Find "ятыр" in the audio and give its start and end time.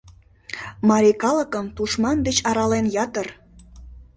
3.03-3.27